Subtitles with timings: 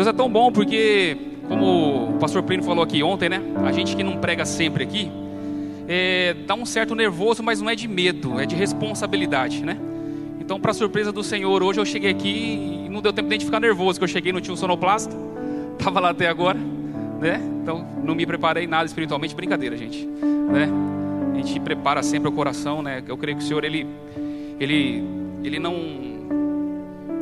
[0.00, 1.14] Deus é tão bom porque,
[1.46, 3.38] como o pastor Plínio falou aqui ontem, né?
[3.66, 5.12] A gente que não prega sempre aqui,
[5.86, 9.76] é, dá um certo nervoso, mas não é de medo, é de responsabilidade, né?
[10.40, 13.44] Então, para surpresa do Senhor, hoje eu cheguei aqui e não deu tempo nem de
[13.44, 15.14] ficar nervoso, que eu cheguei no tinha sonoplasta,
[15.76, 16.58] tava lá até agora,
[17.20, 17.38] né?
[17.62, 20.66] Então, não me preparei nada espiritualmente, brincadeira, gente, né?
[21.34, 23.02] A gente prepara sempre o coração, né?
[23.06, 23.86] Eu creio que o Senhor ele
[24.58, 25.04] ele
[25.44, 25.74] ele não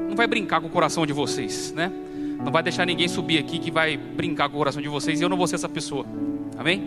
[0.08, 1.90] não vai brincar com o coração de vocês, né?
[2.38, 5.22] Não vai deixar ninguém subir aqui que vai brincar com o coração de vocês e
[5.22, 6.06] eu não vou ser essa pessoa.
[6.56, 6.82] Amém?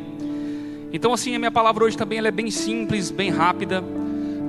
[0.93, 3.83] Então, assim, a minha palavra hoje também é bem simples, bem rápida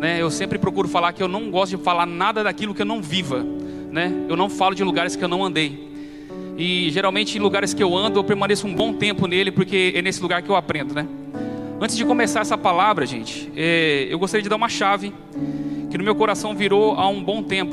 [0.02, 0.20] né?
[0.20, 3.00] Eu sempre procuro falar que eu não gosto de falar nada daquilo que eu não
[3.00, 3.46] viva,
[3.88, 4.12] né?
[4.28, 5.92] Eu não falo de lugares que eu não andei.
[6.58, 10.02] E geralmente em lugares que eu ando, eu permaneço um bom tempo nele, porque é
[10.02, 11.06] nesse lugar que eu aprendo, né?
[11.80, 15.14] Antes de começar essa palavra, gente, é, eu gostaria de dar uma chave
[15.88, 17.72] que no meu coração virou há um bom tempo,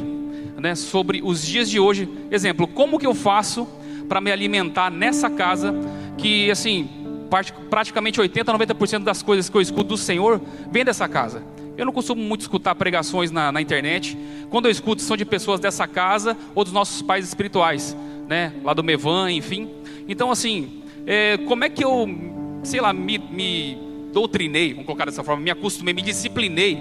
[0.60, 0.76] né?
[0.76, 2.10] Sobre os dias de hoje.
[2.32, 3.68] Exemplo, como que eu faço
[4.08, 5.74] para me alimentar nessa casa
[6.18, 6.90] que, assim,
[7.70, 11.44] praticamente 80, 90% das coisas que eu escuto do Senhor vem dessa casa.
[11.78, 14.18] Eu não costumo muito escutar pregações na, na, internet.
[14.50, 17.96] Quando eu escuto, são de pessoas dessa casa ou dos nossos pais espirituais,
[18.28, 18.54] né?
[18.64, 19.70] Lá do Mevan, enfim.
[20.08, 22.06] Então, assim, é, como é que eu,
[22.64, 23.78] sei lá, me, me
[24.12, 26.78] doutrinei, vamos colocar dessa forma, me acostumei, me disciplinei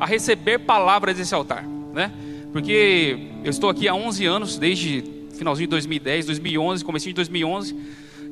[0.00, 2.10] a receber palavras desse altar, né?
[2.52, 5.04] Porque eu estou aqui há 11 anos, desde
[5.36, 7.76] finalzinho de 2010, 2011, comecinho de 2011.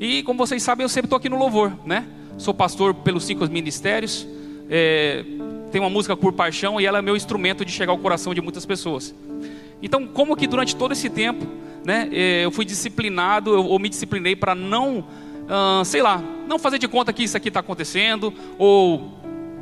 [0.00, 2.06] E como vocês sabem, eu sempre estou aqui no louvor, né?
[2.38, 4.26] Sou pastor pelos cinco ministérios.
[4.68, 5.24] É,
[5.70, 8.40] tem uma música por paixão e ela é meu instrumento de chegar ao coração de
[8.40, 9.14] muitas pessoas.
[9.82, 11.46] Então, como que durante todo esse tempo,
[11.84, 16.58] né, eh, eu fui disciplinado, eu, ou me disciplinei para não, uh, sei lá, não
[16.58, 19.12] fazer de conta que isso aqui está acontecendo, ou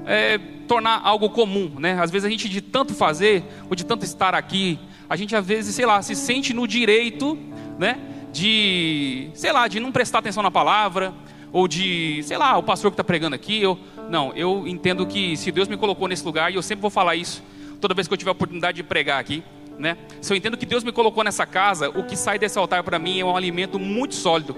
[0.06, 1.98] é, tornar algo comum, né?
[2.00, 4.78] Às vezes a gente de tanto fazer, ou de tanto estar aqui,
[5.08, 7.38] a gente às vezes, sei lá, se sente no direito,
[7.78, 7.98] né,
[8.32, 11.12] de, sei lá, de não prestar atenção na palavra,
[11.52, 13.78] ou de, sei lá, o pastor que está pregando aqui, eu,
[14.10, 17.14] não, eu entendo que se Deus me colocou nesse lugar, e eu sempre vou falar
[17.14, 17.42] isso
[17.80, 19.42] toda vez que eu tiver a oportunidade de pregar aqui,
[19.78, 19.96] né?
[20.20, 22.98] Se eu entendo que Deus me colocou nessa casa, o que sai desse altar para
[22.98, 24.56] mim é um alimento muito sólido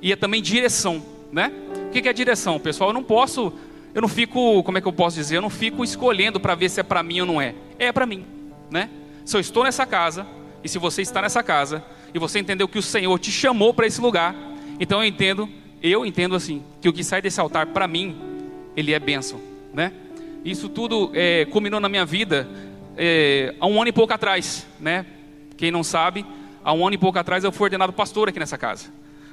[0.00, 1.52] e é também direção, né?
[1.86, 2.90] O que é direção, pessoal?
[2.90, 3.52] Eu não posso,
[3.94, 5.36] eu não fico, como é que eu posso dizer?
[5.36, 7.54] Eu não fico escolhendo para ver se é para mim ou não é.
[7.78, 8.24] É para mim,
[8.70, 8.88] né?
[9.24, 10.26] Se eu estou nessa casa
[10.64, 13.86] e se você está nessa casa e você entendeu que o Senhor te chamou para
[13.86, 14.34] esse lugar,
[14.80, 15.48] então eu entendo,
[15.82, 18.16] eu entendo assim, que o que sai desse altar para mim
[18.74, 19.40] ele é bênção,
[19.74, 19.92] né?
[20.44, 22.48] Isso tudo é, culminou na minha vida
[22.96, 25.04] é, há um ano e pouco atrás, né?
[25.56, 26.24] Quem não sabe,
[26.64, 28.88] há um ano e pouco atrás eu fui ordenado pastor aqui nessa casa,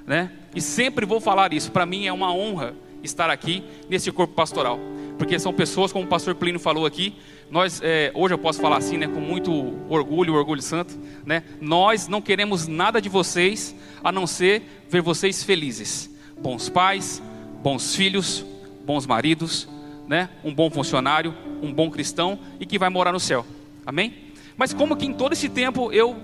[0.05, 0.31] né?
[0.53, 1.71] E sempre vou falar isso.
[1.71, 4.79] Para mim é uma honra estar aqui nesse corpo pastoral,
[5.17, 7.15] porque são pessoas como o pastor Plínio falou aqui.
[7.49, 9.07] Nós é, hoje eu posso falar assim, né?
[9.07, 9.51] Com muito
[9.89, 11.43] orgulho, orgulho santo, né?
[11.59, 16.09] Nós não queremos nada de vocês a não ser ver vocês felizes,
[16.41, 17.21] bons pais,
[17.61, 18.45] bons filhos,
[18.85, 19.67] bons maridos,
[20.07, 20.29] né?
[20.43, 23.45] um bom funcionário, um bom cristão e que vai morar no céu.
[23.85, 24.15] Amém?
[24.57, 26.17] Mas como que em todo esse tempo eu,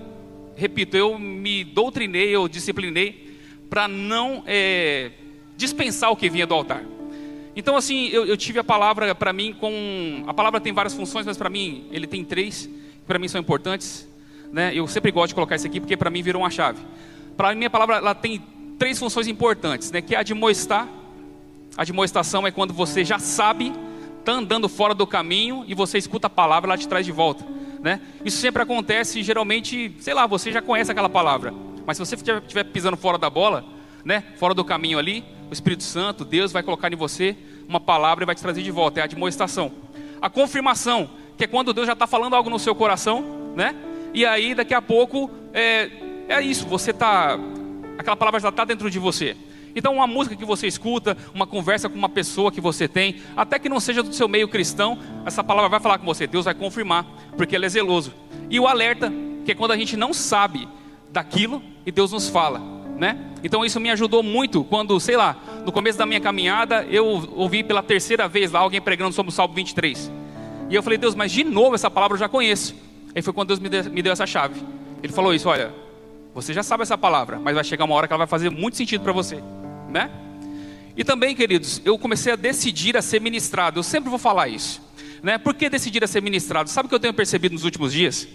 [0.56, 3.38] repito, eu me doutrinei, eu disciplinei
[3.70, 5.12] para não é,
[5.56, 6.82] dispensar o que vinha do altar.
[7.54, 10.24] Então assim, eu, eu tive a palavra para mim com...
[10.26, 13.40] A palavra tem várias funções, mas para mim ele tem três, que para mim são
[13.40, 14.06] importantes.
[14.52, 14.72] Né?
[14.74, 16.78] Eu sempre gosto de colocar isso aqui porque para mim virou uma chave.
[17.36, 18.42] Para mim a palavra ela tem
[18.78, 20.02] três funções importantes, né?
[20.02, 20.86] que é a de mostrar,
[21.76, 23.72] a admoestação é quando você já sabe,
[24.20, 27.44] está andando fora do caminho e você escuta a palavra, ela te traz de volta.
[27.80, 28.00] Né?
[28.24, 31.54] Isso sempre acontece, geralmente, sei lá, você já conhece aquela palavra.
[31.86, 33.64] Mas se você estiver pisando fora da bola,
[34.04, 37.36] né, fora do caminho ali, o Espírito Santo, Deus vai colocar em você
[37.68, 39.00] uma palavra e vai te trazer de volta.
[39.00, 39.72] É a admoestação.
[40.20, 43.74] A confirmação, que é quando Deus já está falando algo no seu coração, né?
[44.12, 45.90] E aí daqui a pouco é,
[46.28, 47.38] é isso, você está.
[47.98, 49.36] Aquela palavra já está dentro de você.
[49.74, 53.58] Então, uma música que você escuta, uma conversa com uma pessoa que você tem, até
[53.58, 56.54] que não seja do seu meio cristão, essa palavra vai falar com você, Deus vai
[56.54, 57.04] confirmar,
[57.36, 58.14] porque Ele é zeloso.
[58.48, 59.12] E o alerta,
[59.44, 60.66] que é quando a gente não sabe
[61.12, 63.18] daquilo e Deus nos fala, né?
[63.42, 67.06] Então, isso me ajudou muito quando, sei lá, no começo da minha caminhada, eu
[67.36, 70.10] ouvi pela terceira vez lá alguém pregando sobre o Salmo 23.
[70.68, 72.74] E eu falei, Deus, mas de novo essa palavra eu já conheço.
[73.14, 74.60] Aí foi quando Deus me deu, me deu essa chave.
[75.02, 75.72] Ele falou isso: olha,
[76.34, 78.76] Você já sabe essa palavra, mas vai chegar uma hora que ela vai fazer muito
[78.76, 79.42] sentido para você,
[79.88, 80.10] né?
[80.94, 83.78] E também, queridos, eu comecei a decidir a ser ministrado.
[83.78, 84.82] Eu sempre vou falar isso,
[85.22, 85.38] né?
[85.38, 86.68] Por que decidir a ser ministrado?
[86.68, 88.28] Sabe o que eu tenho percebido nos últimos dias?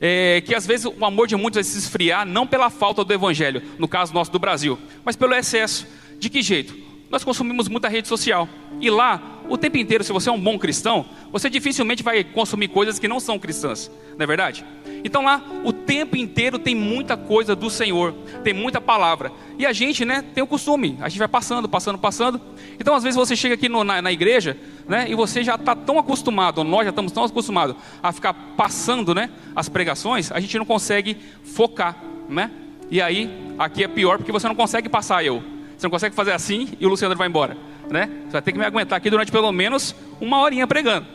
[0.00, 3.12] É que às vezes o amor de muitos vai se esfriar não pela falta do
[3.12, 5.86] evangelho, no caso nosso do Brasil, mas pelo excesso.
[6.18, 6.74] De que jeito?
[7.10, 8.48] Nós consumimos muita rede social.
[8.80, 12.68] E lá, o tempo inteiro, se você é um bom cristão, você dificilmente vai consumir
[12.68, 14.64] coisas que não são cristãs, não é verdade?
[15.02, 18.14] Então lá, o tempo inteiro tem muita coisa do Senhor,
[18.44, 19.32] tem muita palavra.
[19.58, 22.40] E a gente, né, tem o costume, a gente vai passando, passando, passando.
[22.78, 24.56] Então às vezes você chega aqui no, na, na, igreja,
[24.88, 29.14] né, e você já está tão acostumado, nós já estamos tão acostumados a ficar passando,
[29.14, 31.96] né, as pregações, a gente não consegue focar,
[32.28, 32.52] né?
[32.88, 35.42] E aí, aqui é pior porque você não consegue passar eu.
[35.76, 37.56] Você não consegue fazer assim e o Luciano vai embora,
[37.90, 38.08] né?
[38.24, 41.06] Você vai ter que me aguentar aqui durante pelo menos uma horinha pregando.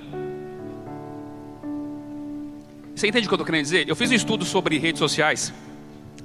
[2.93, 3.89] Você entende o que eu estou querendo dizer?
[3.89, 5.53] Eu fiz um estudo sobre redes sociais.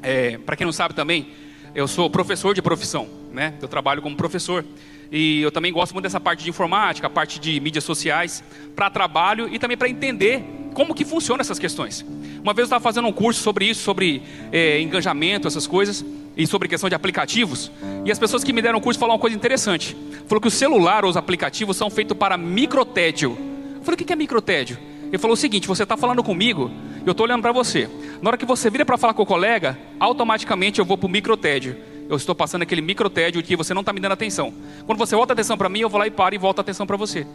[0.03, 1.29] É, Para quem não sabe também,
[1.75, 3.55] eu sou professor de profissão, né?
[3.61, 4.65] Eu trabalho como professor.
[5.11, 8.45] E eu também gosto muito dessa parte de informática, a parte de mídias sociais,
[8.77, 12.07] para trabalho e também para entender como que funcionam essas questões.
[12.41, 14.23] Uma vez eu estava fazendo um curso sobre isso, sobre
[14.53, 16.05] é, engajamento, essas coisas
[16.43, 17.71] e sobre questão de aplicativos,
[18.03, 19.95] e as pessoas que me deram o curso falaram uma coisa interessante.
[20.27, 23.37] Falou que o celular ou os aplicativos são feitos para microtédio.
[23.77, 24.79] Eu falei, o que é microtédio?
[25.09, 26.71] Ele falou o seguinte: você está falando comigo,
[27.05, 27.91] eu estou olhando para você.
[28.23, 31.11] Na hora que você vira para falar com o colega, automaticamente eu vou para o
[31.11, 31.77] microtédio.
[32.09, 34.53] Eu estou passando aquele microtédio que você não está me dando atenção.
[34.87, 36.63] Quando você volta a atenção para mim, eu vou lá e paro e volto a
[36.63, 37.27] atenção para você.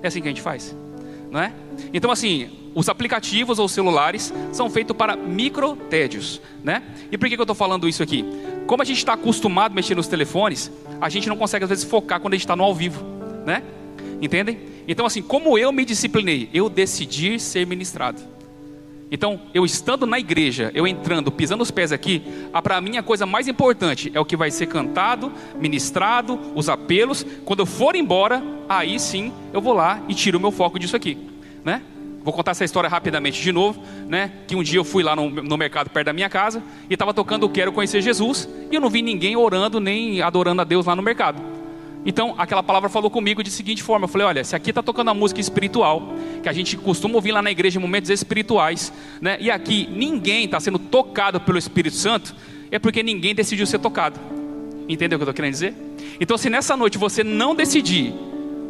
[0.00, 0.76] É assim que a gente faz,
[1.40, 1.52] é?
[1.92, 6.82] Então assim, os aplicativos ou celulares são feitos para microtédios, né?
[7.10, 8.24] E por que, que eu estou falando isso aqui?
[8.66, 10.70] Como a gente está acostumado a mexer nos telefones,
[11.00, 13.04] a gente não consegue às vezes focar quando a gente está no ao vivo,
[13.46, 13.62] né?
[14.20, 14.58] Entendem?
[14.88, 18.33] Então assim, como eu me disciplinei, eu decidi ser ministrado.
[19.10, 22.22] Então, eu estando na igreja, eu entrando, pisando os pés aqui,
[22.62, 27.24] para mim a coisa mais importante é o que vai ser cantado, ministrado, os apelos.
[27.44, 30.96] Quando eu for embora, aí sim eu vou lá e tiro o meu foco disso
[30.96, 31.18] aqui,
[31.64, 31.82] né?
[32.24, 34.32] Vou contar essa história rapidamente de novo, né?
[34.48, 37.12] Que um dia eu fui lá no, no mercado perto da minha casa e estava
[37.12, 40.96] tocando Quero Conhecer Jesus e eu não vi ninguém orando nem adorando a Deus lá
[40.96, 41.53] no mercado.
[42.06, 45.10] Então, aquela palavra falou comigo de seguinte forma: eu falei, olha, se aqui está tocando
[45.10, 49.38] a música espiritual, que a gente costuma ouvir lá na igreja em momentos espirituais, né?
[49.40, 52.34] E aqui ninguém está sendo tocado pelo Espírito Santo,
[52.70, 54.20] é porque ninguém decidiu ser tocado.
[54.88, 55.74] Entendeu o que eu estou querendo dizer?
[56.20, 58.12] Então, se nessa noite você não decidir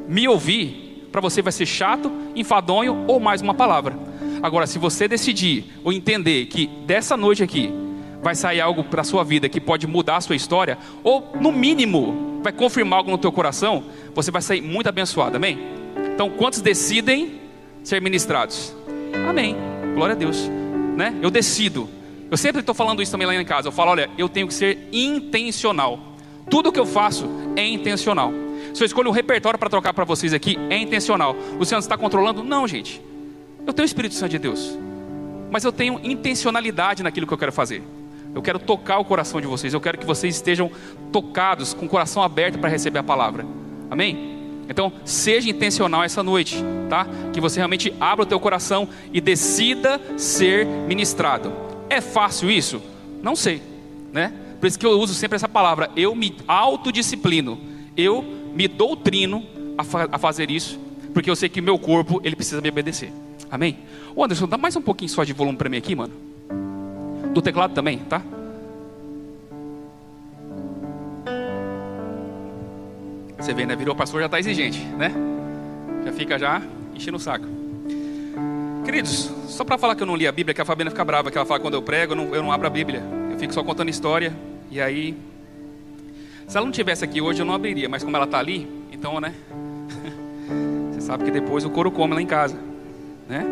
[0.08, 3.96] me ouvir, para você vai ser chato, enfadonho ou mais uma palavra.
[4.42, 7.72] Agora, se você decidir ou entender que dessa noite aqui
[8.22, 11.52] vai sair algo para a sua vida que pode mudar a sua história, ou no
[11.52, 15.58] mínimo vai confirmar algo no teu coração, você vai sair muito abençoado, amém?
[16.14, 17.40] Então, quantos decidem
[17.82, 18.74] ser ministrados?
[19.28, 19.56] Amém,
[19.94, 20.48] glória a Deus,
[20.94, 21.18] né?
[21.22, 21.88] Eu decido.
[22.30, 23.68] Eu sempre estou falando isso também lá em casa.
[23.68, 25.98] Eu falo, olha, eu tenho que ser intencional.
[26.50, 27.26] Tudo que eu faço
[27.56, 28.30] é intencional.
[28.74, 31.34] Se eu escolho um repertório para trocar para vocês aqui, é intencional.
[31.58, 32.42] O Senhor está controlando?
[32.42, 33.00] Não, gente.
[33.66, 34.76] Eu tenho o Espírito Santo de Deus.
[35.50, 37.82] Mas eu tenho intencionalidade naquilo que eu quero fazer.
[38.34, 39.72] Eu quero tocar o coração de vocês.
[39.72, 40.70] Eu quero que vocês estejam
[41.12, 43.46] tocados, com o coração aberto para receber a palavra.
[43.90, 44.34] Amém?
[44.68, 46.56] Então, seja intencional essa noite,
[46.88, 47.06] tá?
[47.32, 51.52] Que você realmente abra o teu coração e decida ser ministrado.
[51.88, 52.82] É fácil isso?
[53.22, 53.62] Não sei,
[54.12, 54.32] né?
[54.58, 55.90] Por isso que eu uso sempre essa palavra.
[55.94, 57.58] Eu me autodisciplino.
[57.96, 59.44] Eu me doutrino
[59.76, 60.78] a, fa a fazer isso,
[61.12, 63.12] porque eu sei que meu corpo ele precisa me obedecer.
[63.50, 63.78] Amém?
[64.16, 66.33] Ô Anderson, dá mais um pouquinho só de volume para mim aqui, mano.
[67.34, 68.22] Do teclado também, tá?
[73.36, 73.76] Você vê, né?
[73.76, 75.12] Virou pastor, já está exigente, né?
[76.04, 76.62] Já fica já
[76.94, 77.44] enchendo o saco.
[78.84, 81.30] Queridos, só para falar que eu não li a Bíblia, que a Fabiana fica brava,
[81.30, 83.02] que ela fala quando eu prego, eu não, eu não abro a Bíblia.
[83.30, 84.32] Eu fico só contando história,
[84.70, 85.16] e aí
[86.46, 89.20] se ela não tivesse aqui hoje, eu não abriria, mas como ela está ali, então,
[89.20, 89.34] né?
[90.92, 92.56] Você sabe que depois o couro come lá em casa,
[93.28, 93.44] né?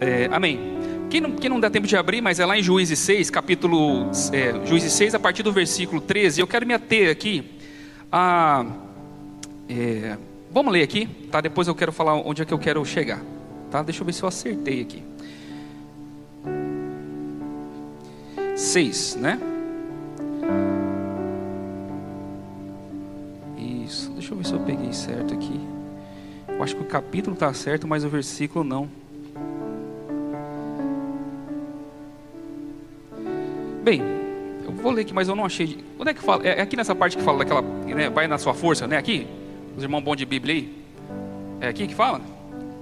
[0.00, 0.79] É, amém.
[1.10, 4.08] Quem não, quem não dá tempo de abrir, mas é lá em Juízes 6, capítulo
[4.32, 7.44] é, Juízes 6, a partir do versículo 13, eu quero me ater aqui
[8.12, 8.64] a.
[9.68, 10.16] É,
[10.52, 11.40] vamos ler aqui, tá?
[11.40, 13.20] Depois eu quero falar onde é que eu quero chegar,
[13.72, 13.82] tá?
[13.82, 15.02] Deixa eu ver se eu acertei aqui.
[18.54, 19.40] 6, né?
[24.14, 25.60] Deixa eu ver se eu peguei certo aqui.
[26.46, 28.99] Eu acho que o capítulo está certo, mas o versículo não.
[33.82, 34.02] Bem,
[34.64, 35.78] eu vou ler aqui, mas eu não achei.
[35.98, 36.46] Onde é que fala?
[36.46, 37.62] É aqui nessa parte que fala daquela.
[37.62, 38.96] Né, vai na sua força, né?
[38.96, 39.26] Aqui?
[39.76, 40.74] Os irmãos bons de Bíblia aí?
[41.60, 42.20] É aqui que fala?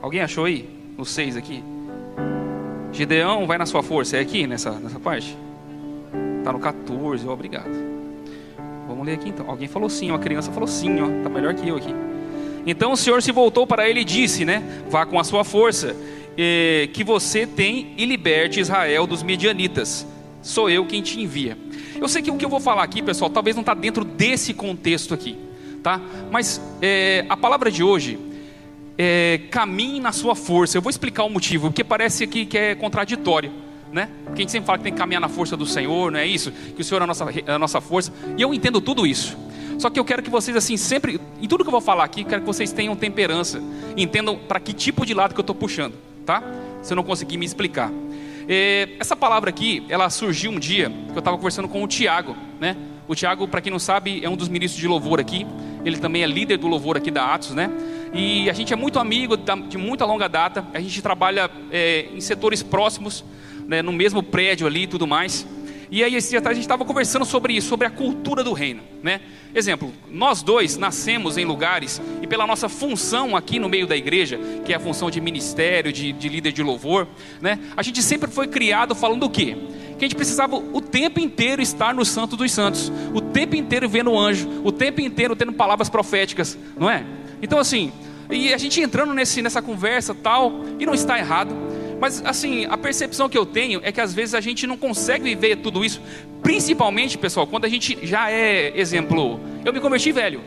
[0.03, 0.69] Alguém achou aí?
[0.97, 1.63] No 6 aqui?
[2.93, 4.17] Gideão vai na sua força.
[4.17, 5.37] É aqui nessa, nessa parte?
[6.45, 7.71] Tá no 14, ó, obrigado.
[8.87, 9.49] Vamos ler aqui então.
[9.49, 11.95] Alguém falou sim, uma criança falou sim, ó, tá melhor que eu aqui.
[12.67, 14.63] Então o Senhor se voltou para ele e disse, né?
[14.91, 15.95] Vá com a sua força
[16.37, 20.07] eh, que você tem e liberte Israel dos medianitas.
[20.49, 21.59] Sou eu quem te envia.
[22.01, 24.55] Eu sei que o que eu vou falar aqui, pessoal, talvez não está dentro desse
[24.55, 25.37] contexto aqui,
[25.83, 26.01] tá?
[26.31, 28.19] Mas é, a palavra de hoje
[28.97, 30.79] é caminhe na sua força.
[30.79, 33.53] Eu vou explicar o motivo, porque parece que, que é contraditório,
[33.93, 34.09] né?
[34.25, 36.27] Porque a gente sempre fala que tem que caminhar na força do Senhor, não é
[36.27, 36.51] isso?
[36.51, 38.11] Que o Senhor é a nossa, a nossa força.
[38.35, 39.37] E eu entendo tudo isso.
[39.79, 42.25] Só que eu quero que vocês, assim, sempre, em tudo que eu vou falar aqui,
[42.25, 43.63] quero que vocês tenham temperança,
[43.99, 45.93] entendam para que tipo de lado que eu estou puxando,
[46.25, 46.43] tá?
[46.83, 47.93] Se eu não conseguir me explicar.
[48.99, 52.77] Essa palavra aqui, ela surgiu um dia que eu estava conversando com o Tiago, né?
[53.07, 55.47] O Tiago, para quem não sabe, é um dos ministros de louvor aqui.
[55.85, 57.71] Ele também é líder do louvor aqui da Atos, né?
[58.13, 60.67] E a gente é muito amigo de muita longa data.
[60.73, 63.23] A gente trabalha é, em setores próximos,
[63.67, 65.47] né, no mesmo prédio ali e tudo mais.
[65.91, 68.53] E aí, esse dia atrás, a gente estava conversando sobre isso, sobre a cultura do
[68.53, 68.83] reino.
[69.03, 69.21] Né?
[69.55, 74.39] Exemplo, nós dois nascemos em lugares, e pela nossa função aqui no meio da igreja,
[74.65, 77.09] que é a função de ministério, de, de líder de louvor,
[77.41, 77.59] né?
[77.77, 79.57] a gente sempre foi criado falando o quê?
[79.99, 83.89] Que a gente precisava o tempo inteiro estar no Santo dos Santos, o tempo inteiro
[83.89, 87.05] vendo o anjo, o tempo inteiro tendo palavras proféticas, não é?
[87.41, 87.93] Então, assim,
[88.31, 91.55] e a gente entrando nesse, nessa conversa tal, e não está errado,
[92.01, 95.25] mas assim, a percepção que eu tenho é que às vezes a gente não consegue
[95.25, 96.01] viver tudo isso,
[96.43, 99.41] principalmente, pessoal, quando a gente já é exemplo.
[99.65, 100.41] Eu me converti velho,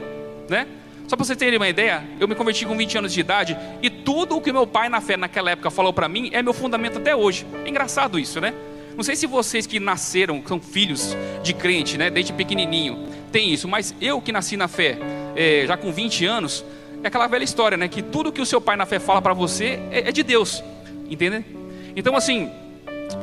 [0.49, 0.67] né?
[1.07, 3.89] Só para vocês terem uma ideia, eu me converti com 20 anos de idade e
[3.89, 6.99] tudo o que meu pai na fé naquela época falou para mim é meu fundamento
[6.99, 7.45] até hoje.
[7.65, 8.53] É engraçado isso, né?
[8.95, 13.67] Não sei se vocês que nasceram, são filhos de crente, né, desde pequenininho, tem isso,
[13.67, 14.97] mas eu que nasci na fé,
[15.35, 16.63] é, já com 20 anos,
[17.03, 19.33] é aquela velha história, né, que tudo que o seu pai na fé fala para
[19.33, 20.63] você é, é de Deus.
[21.11, 21.45] Entendem?
[21.93, 22.49] Então, assim,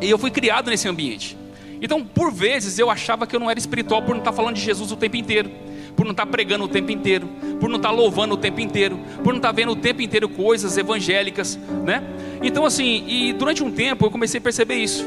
[0.02, 1.36] eu fui criado nesse ambiente.
[1.80, 4.60] Então, por vezes, eu achava que eu não era espiritual por não estar falando de
[4.60, 5.50] Jesus o tempo inteiro,
[5.96, 7.26] por não estar pregando o tempo inteiro,
[7.58, 10.76] por não estar louvando o tempo inteiro, por não estar vendo o tempo inteiro coisas
[10.76, 12.02] evangélicas, né?
[12.42, 15.06] Então, assim, e durante um tempo eu comecei a perceber isso,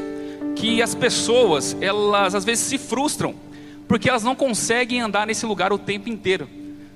[0.56, 3.34] que as pessoas, elas às vezes se frustram,
[3.86, 6.48] porque elas não conseguem andar nesse lugar o tempo inteiro,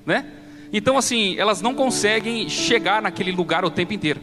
[0.04, 0.26] né?
[0.72, 4.20] Então, assim, elas não conseguem chegar naquele lugar o tempo inteiro.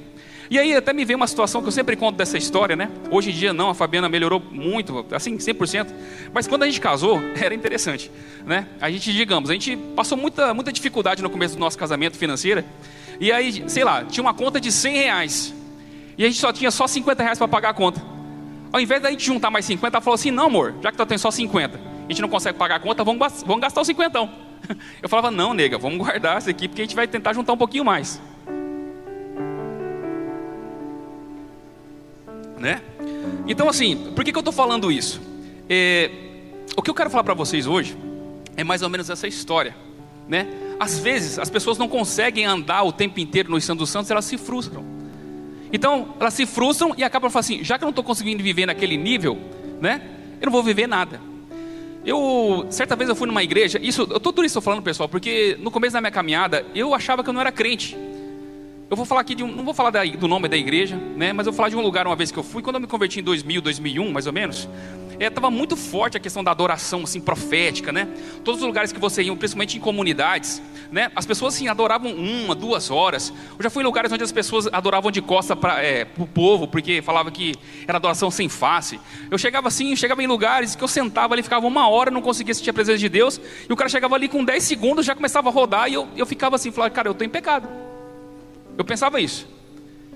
[0.49, 2.89] E aí até me veio uma situação que eu sempre conto dessa história, né?
[3.09, 5.87] Hoje em dia não, a Fabiana melhorou muito, assim, 100%.
[6.33, 8.11] Mas quando a gente casou, era interessante,
[8.45, 8.67] né?
[8.81, 12.65] A gente, digamos, a gente passou muita, muita dificuldade no começo do nosso casamento financeira.
[13.19, 15.53] E aí, sei lá, tinha uma conta de 100 reais.
[16.17, 18.01] E a gente só tinha só 50 reais para pagar a conta.
[18.71, 21.05] Ao invés da gente juntar mais 50, ela falou assim: não, amor, já que tu
[21.05, 24.29] tem só 50, a gente não consegue pagar a conta, vamos, vamos gastar os 50.
[25.01, 27.57] Eu falava: não, nega, vamos guardar isso aqui, porque a gente vai tentar juntar um
[27.57, 28.19] pouquinho mais.
[32.63, 32.81] Né?
[33.45, 35.21] Então, assim, por que, que eu estou falando isso?
[35.69, 36.09] É,
[36.77, 37.95] o que eu quero falar para vocês hoje
[38.55, 39.75] é mais ou menos essa história,
[40.29, 40.47] né?
[40.79, 44.23] Às vezes, as pessoas não conseguem andar o tempo inteiro no Santo dos Santos, elas
[44.23, 44.85] se frustram.
[45.73, 48.65] Então, elas se frustram e acabam falando assim: já que eu não estou conseguindo viver
[48.65, 49.37] naquele nível,
[49.81, 50.01] né?
[50.39, 51.19] Eu não vou viver nada.
[52.05, 55.57] Eu, certa vez eu fui numa igreja, isso, eu tô tudo isso falando, pessoal, porque
[55.61, 57.97] no começo da minha caminhada, eu achava que eu não era crente.
[58.93, 61.33] Eu vou falar aqui de um, não vou falar da, do nome da igreja, né?
[61.33, 62.85] Mas eu vou falar de um lugar uma vez que eu fui, quando eu me
[62.85, 64.69] converti em 2000, 2001, mais ou menos.
[65.19, 68.07] É, muito forte a questão da adoração assim profética, né?
[68.43, 71.11] Todos os lugares que você ia, principalmente em comunidades, né?
[71.15, 73.33] As pessoas assim adoravam uma, duas horas.
[73.57, 76.67] Eu já fui em lugares onde as pessoas adoravam de costa para é, o povo,
[76.67, 77.55] porque falava que
[77.87, 78.99] era adoração sem face.
[79.31, 82.53] Eu chegava assim, chegava em lugares que eu sentava ali, ficava uma hora, não conseguia
[82.53, 85.49] sentir a presença de Deus, e o cara chegava ali com 10 segundos, já começava
[85.49, 87.67] a rodar, e eu, eu ficava assim, falava, cara, eu estou em pecado.
[88.77, 89.47] Eu pensava isso.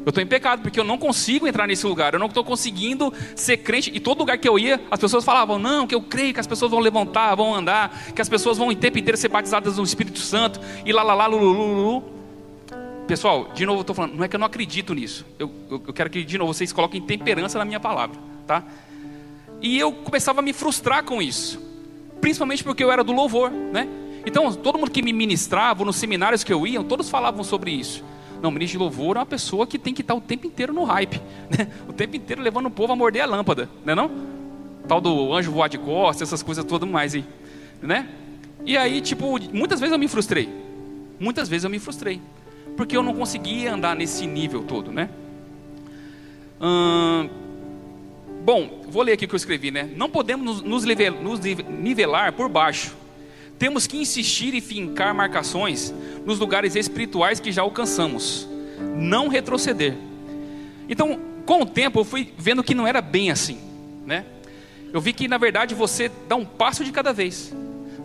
[0.06, 2.14] Eu estou em pecado porque eu não consigo entrar nesse lugar.
[2.14, 3.92] Eu não estou conseguindo ser crente.
[3.94, 6.48] E todo lugar que eu ia, as pessoas falavam: Não, que eu creio que as
[6.48, 9.84] pessoas vão levantar, vão andar, que as pessoas vão o tempo inteiro ser batizadas no
[9.84, 12.04] Espírito Santo e lá, lá, lá, lulu,
[13.08, 15.26] Pessoal, de novo eu estou falando, não é que eu não acredito nisso.
[15.40, 18.64] Eu, eu, eu quero que, de novo, vocês coloquem temperança na minha palavra, tá?
[19.62, 21.62] E eu começava a me frustrar com isso,
[22.20, 23.88] principalmente porque eu era do louvor, né?
[24.26, 28.04] Então, todo mundo que me ministrava, nos seminários que eu ia, todos falavam sobre isso.
[28.42, 30.84] Não, ministro de louvor é uma pessoa que tem que estar o tempo inteiro no
[30.84, 31.68] hype, né?
[31.88, 34.10] o tempo inteiro levando o povo a morder a lâmpada, né não?
[34.88, 37.26] Tal do anjo voar de costas, essas coisas todas mais aí,
[37.82, 38.08] né?
[38.66, 40.50] E aí, tipo, muitas vezes eu me frustrei,
[41.20, 42.22] muitas vezes eu me frustrei,
[42.76, 45.10] porque eu não conseguia andar nesse nível todo, né?
[46.62, 47.30] Hum,
[48.44, 49.90] bom, vou ler aqui o que eu escrevi, né?
[49.96, 52.96] Não podemos nos, nos nivelar por baixo
[53.58, 55.94] temos que insistir e fincar marcações
[56.26, 58.48] nos lugares espirituais que já alcançamos,
[58.96, 59.96] não retroceder.
[60.88, 63.58] Então, com o tempo, eu fui vendo que não era bem assim,
[64.06, 64.26] né?
[64.94, 67.54] Eu vi que na verdade você dá um passo de cada vez.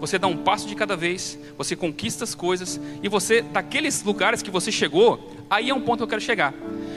[0.01, 4.43] Você dá um passo de cada vez, você conquista as coisas e você daqueles lugares
[4.43, 6.53] que você chegou, aí é um ponto que eu quero chegar.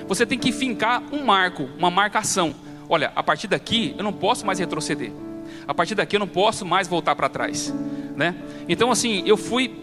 [0.07, 2.55] Você tem que fincar um marco, uma marcação.
[2.89, 5.11] Olha, a partir daqui eu não posso mais retroceder.
[5.67, 7.71] A partir daqui eu não posso mais voltar para trás,
[8.15, 8.35] né?
[8.67, 9.75] Então assim, eu fui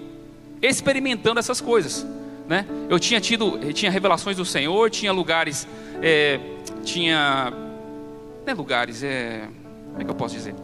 [0.61, 2.07] experimentando essas coisas,
[2.49, 2.67] né?
[2.89, 5.67] Eu tinha tido, eu tinha revelações do Senhor, tinha lugares,
[6.01, 6.39] é,
[6.85, 9.49] tinha, não é lugares, é,
[9.91, 10.55] como é que eu posso dizer?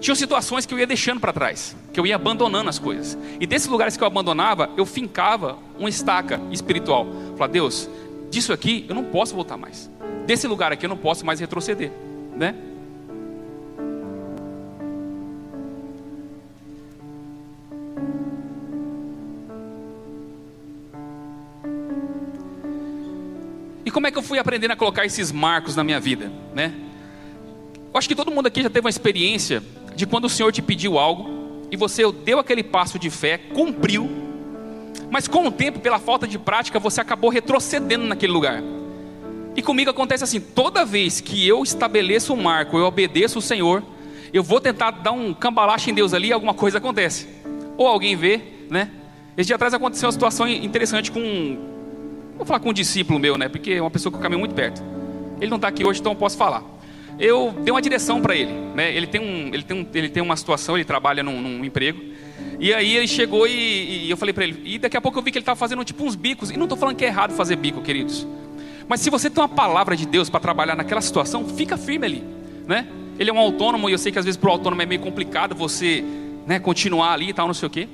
[0.00, 3.18] Tinham situações que eu ia deixando para trás, que eu ia abandonando as coisas.
[3.40, 7.06] E desses lugares que eu abandonava, eu fincava uma estaca espiritual.
[7.36, 7.90] Falar, Deus,
[8.30, 9.90] disso aqui eu não posso voltar mais.
[10.24, 11.90] Desse lugar aqui eu não posso mais retroceder,
[12.36, 12.54] né?
[23.88, 26.74] E como é que eu fui aprendendo a colocar esses marcos na minha vida, né?
[27.90, 29.62] Eu acho que todo mundo aqui já teve uma experiência
[29.96, 34.06] de quando o Senhor te pediu algo e você deu aquele passo de fé, cumpriu,
[35.10, 38.62] mas com o tempo, pela falta de prática, você acabou retrocedendo naquele lugar.
[39.56, 43.82] E comigo acontece assim: toda vez que eu estabeleço um marco, eu obedeço o Senhor,
[44.34, 47.26] eu vou tentar dar um cambalache em Deus ali, alguma coisa acontece.
[47.78, 48.90] Ou alguém vê, né?
[49.34, 51.67] Esse dia atrás aconteceu uma situação interessante com.
[52.38, 53.50] Vou falar com um discípulo meu, né?
[53.50, 54.82] Porque é uma pessoa que eu caminho muito perto.
[55.38, 56.78] Ele não está aqui hoje, então eu posso falar
[57.18, 58.52] eu dei uma direção para ele.
[58.74, 58.94] Né?
[58.94, 62.00] Ele, tem um, ele, tem um, ele tem uma situação, ele trabalha num, num emprego.
[62.60, 64.62] E aí ele chegou e, e eu falei para ele.
[64.64, 66.50] E daqui a pouco eu vi que ele estava fazendo tipo uns bicos.
[66.50, 68.26] E não estou falando que é errado fazer bico, queridos.
[68.88, 72.24] Mas se você tem uma palavra de Deus para trabalhar naquela situação, fica firme ali.
[72.66, 72.86] Né?
[73.18, 75.00] Ele é um autônomo e eu sei que às vezes para o autônomo é meio
[75.00, 76.04] complicado você
[76.46, 77.88] né, continuar ali e tal, não sei o quê.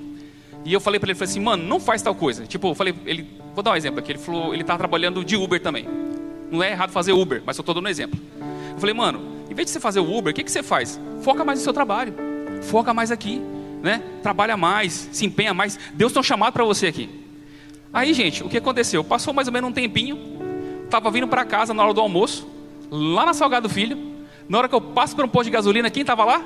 [0.65, 2.47] E eu falei para ele, falei assim, mano, não faz tal coisa.
[2.47, 4.13] Tipo, eu falei, ele, vou dar um exemplo aqui.
[4.13, 5.89] Ele falou, ele estava trabalhando de Uber também.
[6.51, 8.19] Não é errado fazer Uber, mas eu estou dando um exemplo.
[8.73, 9.21] Eu falei, mano,
[9.51, 11.01] em vez de você fazer o Uber, o que, que você faz?
[11.23, 12.15] Foca mais no seu trabalho.
[12.63, 13.41] Foca mais aqui.
[13.83, 14.03] Né?
[14.23, 15.79] Trabalha mais, se empenha mais.
[15.95, 17.09] Deus tem um chamado para você aqui.
[17.93, 19.05] Aí, gente, o que aconteceu?
[19.05, 20.19] Passou mais ou menos um tempinho.
[20.85, 22.49] Estava vindo para casa na hora do almoço,
[22.91, 24.15] lá na Salgado Filho.
[24.49, 26.43] Na hora que eu passo por um posto de gasolina, quem estava lá?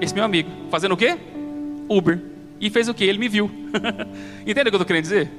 [0.00, 0.50] Esse meu amigo.
[0.70, 1.18] Fazendo o quê?
[1.88, 2.20] Uber.
[2.60, 3.04] E fez o quê?
[3.04, 3.50] Ele me viu.
[4.46, 5.30] Entende o que eu estou querendo dizer?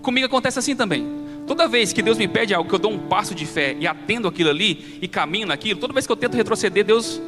[0.00, 1.06] Comigo acontece assim também.
[1.46, 3.86] Toda vez que Deus me pede algo, que eu dou um passo de fé e
[3.86, 7.20] atendo aquilo ali e caminho naquilo, toda vez que eu tento retroceder, Deus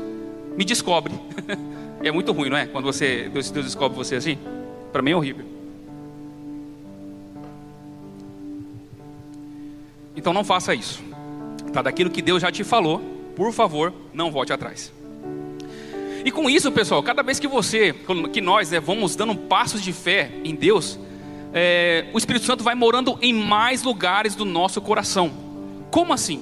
[0.56, 1.12] me descobre.
[2.02, 2.66] é muito ruim, não é?
[2.66, 4.38] Quando você Deus, Deus descobre você assim.
[4.92, 5.44] Para mim é horrível.
[10.16, 11.02] Então não faça isso.
[11.72, 13.00] Tá daquilo que Deus já te falou,
[13.34, 14.92] por favor, não volte atrás.
[16.24, 17.94] E com isso, pessoal, cada vez que você,
[18.32, 20.98] que nós né, vamos dando passos de fé em Deus,
[21.52, 25.32] é, o Espírito Santo vai morando em mais lugares do nosso coração.
[25.90, 26.40] Como assim?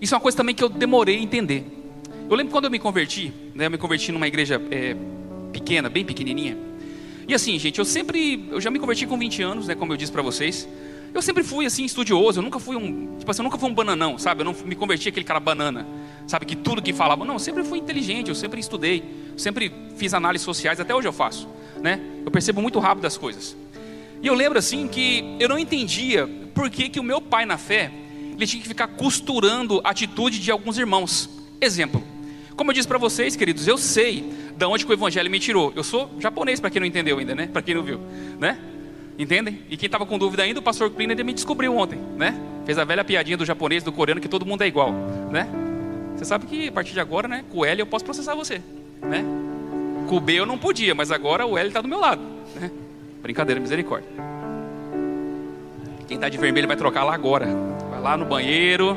[0.00, 1.64] Isso é uma coisa também que eu demorei a entender.
[2.30, 4.96] Eu lembro quando eu me converti, né, eu me converti numa igreja é,
[5.52, 6.56] pequena, bem pequenininha.
[7.26, 9.96] E assim, gente, eu sempre, eu já me converti com 20 anos, né, como eu
[9.96, 10.66] disse para vocês.
[11.12, 13.74] Eu sempre fui assim estudioso, eu nunca fui um, tipo assim, eu nunca fui um
[13.74, 14.42] bananão, sabe?
[14.42, 15.86] Eu não me converti aquele cara banana,
[16.26, 19.02] sabe que tudo que falava, não, eu sempre fui inteligente, eu sempre estudei,
[19.36, 21.48] sempre fiz análises sociais, até hoje eu faço
[21.80, 22.00] né?
[22.24, 23.56] Eu percebo muito rápido as coisas.
[24.22, 27.56] E eu lembro assim que eu não entendia por que, que o meu pai na
[27.56, 27.90] fé
[28.36, 31.28] ele tinha que ficar costurando a atitude de alguns irmãos.
[31.60, 32.02] Exemplo.
[32.56, 35.72] Como eu disse para vocês, queridos, eu sei de onde que o evangelho me tirou.
[35.76, 37.46] Eu sou japonês para quem não entendeu ainda, né?
[37.46, 38.00] Para quem não viu,
[38.38, 38.58] né?
[39.18, 39.62] Entendem?
[39.68, 42.40] E quem estava com dúvida ainda, o pastor Plínio me descobriu ontem, né?
[42.64, 44.92] Fez a velha piadinha do japonês, do coreano, que todo mundo é igual,
[45.32, 45.48] né?
[46.16, 48.62] Você sabe que a partir de agora, né, com o L eu posso processar você,
[49.02, 49.24] né?
[50.08, 52.22] Com o B eu não podia, mas agora o L está do meu lado.
[52.54, 52.70] Né?
[53.20, 54.08] Brincadeira, misericórdia.
[56.06, 57.46] Quem está de vermelho vai trocar lá agora.
[57.90, 58.96] Vai lá no banheiro.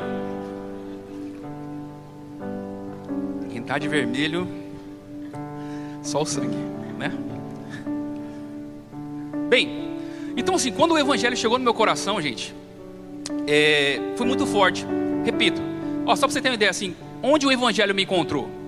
[3.50, 4.48] Quem está de vermelho,
[6.02, 6.56] só o sangue,
[6.98, 7.12] né?
[9.50, 9.91] Bem,
[10.36, 12.54] então assim, quando o evangelho chegou no meu coração, gente,
[13.46, 14.86] é, foi muito forte.
[15.24, 15.60] Repito,
[16.06, 18.62] ó, só para você ter uma ideia assim, onde o evangelho me encontrou?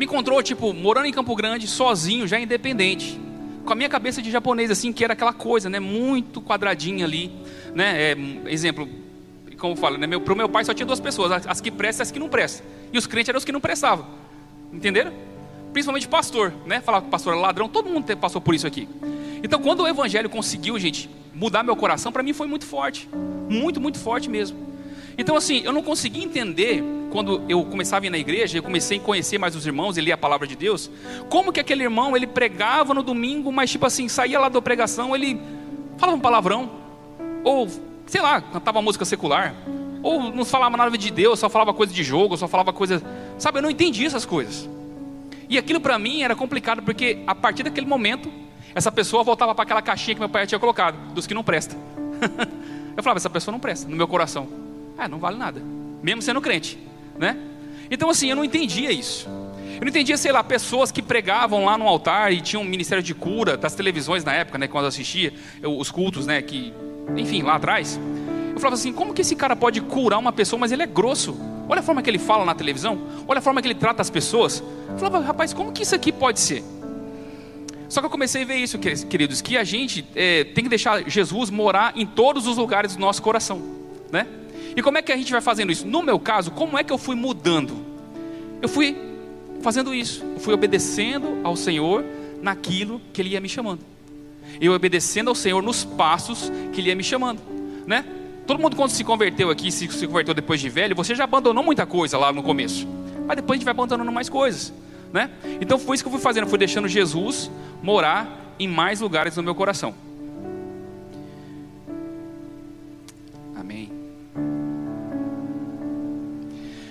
[0.00, 3.20] me encontrou, tipo, morando em Campo Grande, sozinho, já independente.
[3.66, 5.78] Com a minha cabeça de japonês, assim, que era aquela coisa, né?
[5.78, 7.30] Muito quadradinha ali,
[7.74, 8.12] né?
[8.12, 8.88] É, exemplo,
[9.58, 10.06] como fala, né?
[10.06, 12.30] Meu, pro meu pai só tinha duas pessoas, as que prestam e as que não
[12.30, 12.66] prestam.
[12.90, 14.06] E os crentes eram os que não prestavam.
[14.72, 15.12] Entenderam?
[15.70, 16.80] Principalmente pastor, né?
[16.80, 18.88] Falar que pastor era ladrão, todo mundo passou por isso aqui.
[19.42, 23.08] Então, quando o evangelho conseguiu, gente, mudar meu coração, para mim foi muito forte.
[23.48, 24.70] Muito, muito forte mesmo.
[25.16, 28.98] Então, assim, eu não consegui entender quando eu começava a ir na igreja, eu comecei
[28.98, 30.90] a conhecer mais os irmãos e lia a palavra de Deus,
[31.28, 35.14] como que aquele irmão, ele pregava no domingo, mas tipo assim, saía lá da pregação,
[35.14, 35.40] ele
[35.98, 36.70] falava um palavrão,
[37.42, 37.68] ou,
[38.06, 39.54] sei lá, cantava música secular,
[40.02, 43.02] Ou não falava nada de Deus, só falava coisa de jogo, só falava coisa.
[43.38, 44.68] Sabe, eu não entendi essas coisas.
[45.48, 48.32] E aquilo para mim era complicado, porque a partir daquele momento,
[48.74, 51.78] essa pessoa voltava para aquela caixinha que meu pai tinha colocado, dos que não prestam.
[52.96, 54.48] eu falava, essa pessoa não presta, no meu coração.
[54.96, 55.62] Ah, não vale nada,
[56.02, 56.78] mesmo sendo crente,
[57.18, 57.36] né?
[57.90, 59.28] Então assim, eu não entendia isso.
[59.80, 63.02] Eu não entendia, sei lá, pessoas que pregavam lá no altar e tinham um ministério
[63.02, 66.72] de cura das televisões na época, né, quando eu assistia eu, os cultos, né, que,
[67.16, 67.98] enfim, lá atrás.
[68.52, 71.34] Eu falava assim, como que esse cara pode curar uma pessoa, mas ele é grosso?
[71.66, 74.10] Olha a forma que ele fala na televisão, olha a forma que ele trata as
[74.10, 74.62] pessoas.
[74.90, 76.62] Eu falava, rapaz, como que isso aqui pode ser?
[77.90, 81.10] Só que eu comecei a ver isso, queridos, que a gente é, tem que deixar
[81.10, 83.60] Jesus morar em todos os lugares do nosso coração,
[84.12, 84.28] né?
[84.76, 85.84] E como é que a gente vai fazendo isso?
[85.84, 87.84] No meu caso, como é que eu fui mudando?
[88.62, 88.96] Eu fui
[89.60, 92.04] fazendo isso, eu fui obedecendo ao Senhor
[92.40, 93.80] naquilo que Ele ia me chamando.
[94.60, 97.40] Eu obedecendo ao Senhor nos passos que Ele ia me chamando,
[97.88, 98.04] né?
[98.46, 101.64] Todo mundo quando se converteu aqui, se, se converteu depois de velho, você já abandonou
[101.64, 102.86] muita coisa lá no começo,
[103.26, 104.72] mas depois a gente vai abandonando mais coisas,
[105.12, 105.30] né?
[105.60, 107.50] Então foi isso que eu fui fazendo, eu fui deixando Jesus
[107.82, 109.94] morar em mais lugares no meu coração.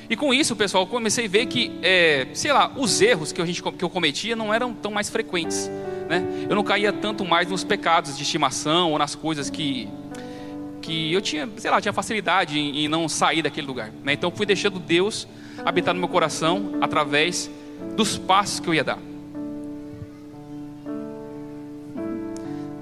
[0.10, 3.39] E com isso, pessoal, eu comecei a ver que, é, sei lá, os erros que,
[3.39, 5.69] a gente, que eu cometia não eram tão mais frequentes.
[6.10, 6.47] Né?
[6.49, 9.88] Eu não caía tanto mais nos pecados de estimação ou nas coisas que,
[10.82, 13.91] que eu tinha, sei lá, tinha facilidade em, em não sair daquele lugar.
[14.03, 14.13] Né?
[14.13, 15.27] Então fui deixando Deus
[15.63, 17.51] habitar no meu coração através
[17.96, 19.00] dos passos que eu ia dar.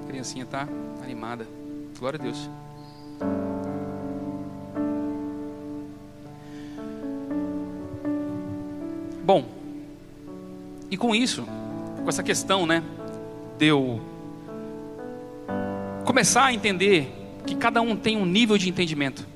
[0.03, 0.67] A criancinha tá
[1.03, 1.47] animada.
[1.99, 2.49] Glória a Deus.
[9.23, 9.43] Bom,
[10.89, 11.45] e com isso,
[12.01, 12.81] com essa questão, né,
[13.57, 13.99] de eu
[16.05, 17.11] começar a entender
[17.45, 19.27] que cada um tem um nível de entendimento,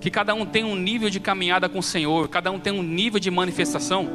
[0.00, 2.82] que cada um tem um nível de caminhada com o Senhor, cada um tem um
[2.82, 4.08] nível de manifestação,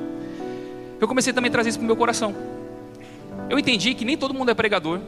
[1.00, 2.36] eu comecei também a trazer isso para o meu coração.
[3.50, 5.00] Eu entendi que nem todo mundo é pregador,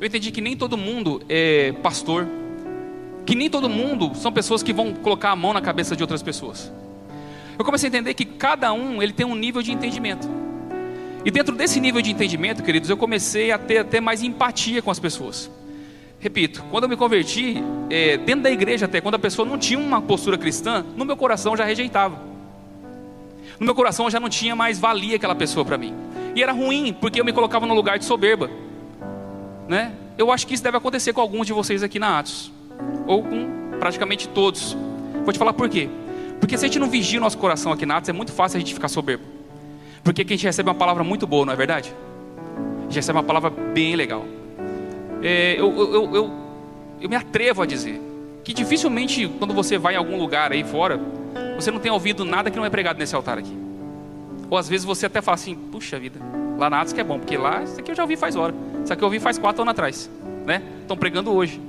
[0.00, 2.26] eu entendi que nem todo mundo é pastor,
[3.26, 6.22] que nem todo mundo são pessoas que vão colocar a mão na cabeça de outras
[6.22, 6.72] pessoas
[7.58, 10.28] eu comecei a entender que cada um ele tem um nível de entendimento.
[11.24, 14.90] E dentro desse nível de entendimento, queridos, eu comecei a ter até mais empatia com
[14.92, 15.50] as pessoas.
[16.20, 17.56] Repito, quando eu me converti,
[17.90, 21.16] é, dentro da igreja até, quando a pessoa não tinha uma postura cristã, no meu
[21.16, 22.20] coração já rejeitava.
[23.58, 25.94] No meu coração já não tinha mais valia aquela pessoa para mim.
[26.34, 28.50] E era ruim, porque eu me colocava no lugar de soberba.
[29.68, 29.92] Né?
[30.16, 32.52] Eu acho que isso deve acontecer com alguns de vocês aqui na Atos.
[33.06, 34.76] Ou com praticamente todos.
[35.24, 35.88] Vou te falar por quê.
[36.40, 38.56] Porque se a gente não vigia o nosso coração aqui na Atos, é muito fácil
[38.56, 39.24] a gente ficar soberbo.
[40.04, 41.92] Porque a gente recebe uma palavra muito boa, não é verdade?
[42.78, 44.24] A gente recebe uma palavra bem legal.
[45.22, 46.30] É, eu, eu, eu,
[47.00, 48.00] eu me atrevo a dizer
[48.44, 51.00] que dificilmente quando você vai em algum lugar aí fora,
[51.58, 53.56] você não tem ouvido nada que não é pregado nesse altar aqui.
[54.50, 56.20] Ou às vezes você até fala assim, puxa vida,
[56.58, 58.54] lá na Atos que é bom, porque lá isso aqui eu já ouvi faz hora.
[58.82, 60.10] Isso aqui eu ouvi faz quatro anos atrás.
[60.46, 60.62] Né?
[60.80, 61.60] Estão pregando hoje.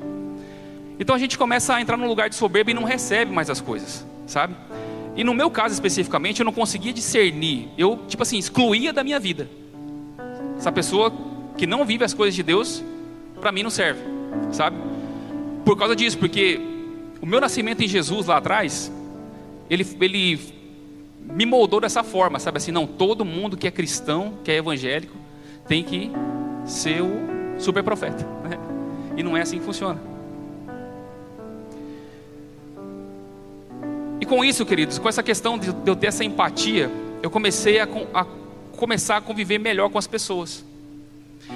[0.99, 3.60] Então a gente começa a entrar num lugar de soberba e não recebe mais as
[3.60, 4.56] coisas sabe?
[5.15, 7.67] E no meu caso especificamente, eu não conseguia discernir.
[7.78, 9.49] Eu, tipo assim, excluía da minha vida.
[10.58, 11.12] Essa pessoa
[11.58, 12.84] que não vive as coisas de Deus,
[13.41, 14.02] para mim não serve,
[14.52, 14.78] sabe?
[15.65, 16.62] Por causa disso, porque
[17.21, 18.91] o meu nascimento em Jesus lá atrás,
[19.69, 20.39] ele, ele
[21.21, 22.71] me moldou dessa forma, sabe assim?
[22.71, 25.15] Não, todo mundo que é cristão, que é evangélico,
[25.67, 26.12] tem que
[26.65, 28.25] ser o super profeta.
[28.43, 28.58] Né?
[29.17, 30.10] E não é assim que funciona.
[34.29, 36.89] com isso, queridos, com essa questão de eu ter essa empatia,
[37.21, 38.25] eu comecei a, a
[38.77, 40.63] começar a conviver melhor com as pessoas.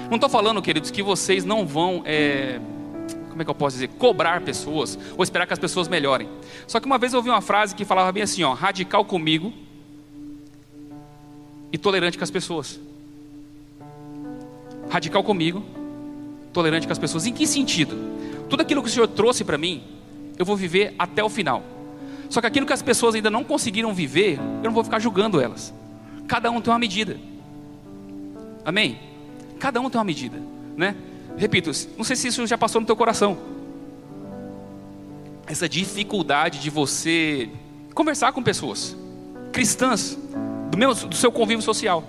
[0.08, 2.58] Não estou falando, queridos, que vocês não vão, é,
[3.34, 6.28] como é que eu posso dizer, cobrar pessoas ou esperar que as pessoas melhorem.
[6.68, 9.52] Só que uma vez eu ouvi uma frase que falava bem assim, ó, radical comigo
[11.72, 12.78] e tolerante com as pessoas.
[14.88, 15.64] Radical comigo,
[16.52, 17.26] tolerante com as pessoas.
[17.26, 17.96] Em que sentido?
[18.48, 19.82] Tudo aquilo que o Senhor trouxe para mim,
[20.38, 21.64] eu vou viver até o final.
[22.30, 25.40] Só que aquilo que as pessoas ainda não conseguiram viver, eu não vou ficar julgando
[25.40, 25.74] elas.
[26.28, 27.18] Cada um tem uma medida.
[28.64, 28.96] Amém?
[29.58, 30.40] Cada um tem uma medida,
[30.76, 30.94] né?
[31.36, 33.38] Repito, não sei se isso já passou no teu coração.
[35.46, 37.50] Essa dificuldade de você
[37.94, 38.96] conversar com pessoas
[39.52, 40.18] cristãs
[40.70, 42.04] do, do seu convívio social.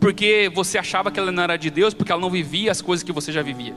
[0.00, 3.02] Porque você achava que ela não era de Deus, porque ela não vivia as coisas
[3.02, 3.74] que você já vivia.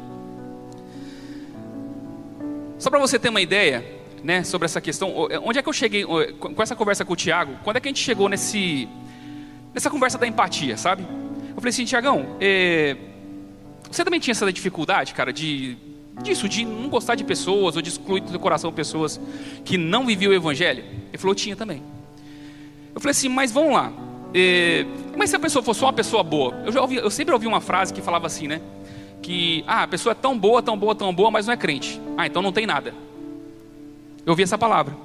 [2.80, 3.86] Só para você ter uma ideia,
[4.24, 5.28] né, sobre essa questão.
[5.30, 7.54] É, onde é que eu cheguei com essa conversa com o Tiago?
[7.63, 8.89] Quando é que a gente chegou nesse,
[9.74, 11.04] nessa conversa da empatia, sabe?
[11.50, 12.98] Eu falei assim, Tiagão, é,
[13.95, 15.77] você também tinha essa dificuldade, cara, de
[16.23, 19.19] Disso, de não gostar de pessoas ou de excluir do seu coração pessoas
[19.65, 20.84] que não viviam o evangelho?
[21.10, 21.84] Ele falou, tinha também.
[22.93, 23.91] Eu falei assim, mas vamos lá.
[24.34, 24.86] É,
[25.17, 26.53] mas se a pessoa fosse uma pessoa boa?
[26.65, 28.62] Eu, já ouvi, eu sempre ouvi uma frase que falava assim, né?
[29.21, 31.99] Que ah, a pessoa é tão boa, tão boa, tão boa, mas não é crente.
[32.17, 32.93] Ah, então não tem nada.
[34.25, 34.95] Eu ouvi essa palavra.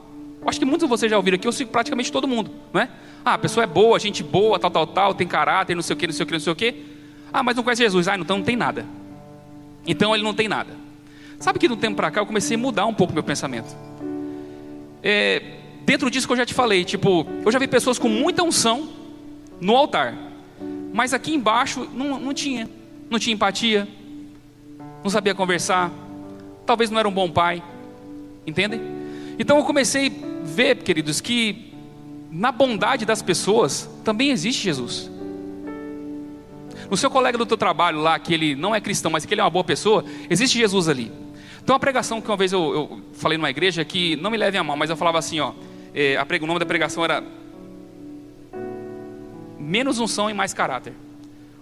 [0.41, 2.81] Eu acho que muitos de vocês já ouviram aqui, eu sigo praticamente todo mundo, não
[2.81, 2.89] é?
[3.25, 5.97] Ah, a pessoa é boa, gente boa, tal, tal, tal, tem caráter, não sei o
[5.97, 7.00] que, não sei o que, não sei o que.
[7.33, 8.09] Ah, mas não conhece Jesus.
[8.09, 8.85] Ah, então não tem nada.
[9.87, 10.77] Então ele não tem nada.
[11.39, 13.75] Sabe que do tempo para cá eu comecei a mudar um pouco meu pensamento.
[15.03, 15.43] É,
[15.85, 18.89] dentro disso que eu já te falei, tipo, eu já vi pessoas com muita unção
[19.61, 20.15] no altar,
[20.93, 22.69] mas aqui embaixo não, não tinha,
[23.09, 23.89] não tinha empatia,
[25.03, 25.91] não sabia conversar,
[26.67, 27.63] talvez não era um bom pai,
[28.47, 28.81] entendem?
[29.39, 31.73] Então eu comecei a ver, queridos, que
[32.31, 35.10] na bondade das pessoas também existe Jesus.
[36.91, 39.41] No seu colega do teu trabalho lá, que ele não é cristão, mas que ele
[39.41, 41.13] é uma boa pessoa, existe Jesus ali.
[41.63, 44.61] Então a pregação que uma vez eu, eu falei numa igreja que não me levem
[44.61, 45.53] a mal, mas eu falava assim, ó,
[45.95, 47.23] é, a, o nome da pregação era
[49.57, 50.93] menos unção e mais caráter.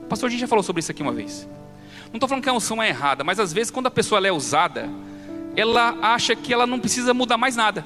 [0.01, 1.47] O pastor Jim já falou sobre isso aqui uma vez.
[2.07, 4.33] Não estou falando que a unção é errada, mas às vezes quando a pessoa é
[4.33, 4.89] usada,
[5.55, 7.85] ela acha que ela não precisa mudar mais nada.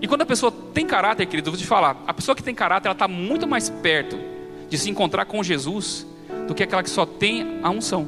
[0.00, 2.54] E quando a pessoa tem caráter, querido, eu vou te falar, a pessoa que tem
[2.54, 4.33] caráter, ela está muito mais perto
[4.68, 6.06] de se encontrar com Jesus
[6.46, 8.06] do que aquela que só tem a unção.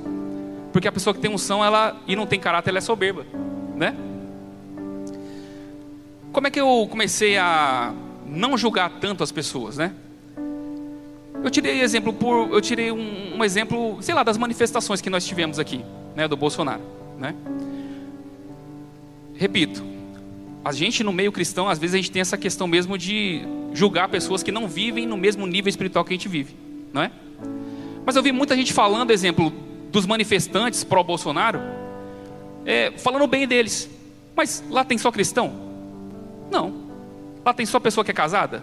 [0.73, 3.25] Porque a pessoa que tem unção, ela e não tem caráter, ela é soberba,
[3.75, 3.97] né?
[6.33, 7.95] Como é que eu comecei a
[8.27, 9.93] não julgar tanto as pessoas, né?
[11.43, 15.25] Eu tirei exemplo por, eu tirei um, um exemplo, sei lá, das manifestações que nós
[15.25, 16.83] tivemos aqui, né, do Bolsonaro,
[17.19, 17.35] né?
[19.35, 19.83] Repito,
[20.65, 24.09] a gente no meio cristão, às vezes a gente tem essa questão mesmo de julgar
[24.09, 26.57] pessoas que não vivem no mesmo nível espiritual que a gente vive,
[26.93, 27.11] não é?
[28.07, 29.53] Mas eu vi muita gente falando, exemplo,
[29.93, 31.61] dos manifestantes pró-Bolsonaro,
[32.65, 33.91] é, falando bem deles.
[34.35, 35.53] Mas lá tem só cristão?
[36.51, 36.87] Não.
[37.45, 38.63] Lá tem só pessoa que é casada?